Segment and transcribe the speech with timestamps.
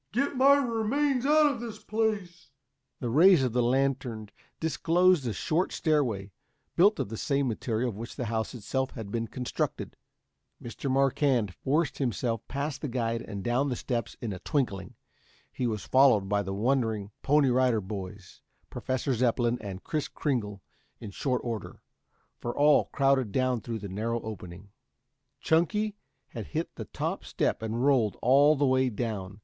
[0.11, 2.49] Get my remains out of this place."
[3.01, 6.31] The rays of the lantern disclosed a short stairway,
[6.75, 9.95] built of the same material of which the house itself had been constructed.
[10.59, 10.89] Mr.
[10.89, 14.95] Marquand forced himself past the guide and was down the steps in a twinkling.
[15.51, 18.41] He was followed by the wondering Pony Rider Boys,
[18.71, 20.63] Professor Zepplin and Kris Kringle
[20.99, 21.83] in short order,
[22.39, 24.71] for all crowded down through the narrow opening.
[25.41, 25.95] Chunky
[26.29, 29.39] had hit the top step and rolled all the way down.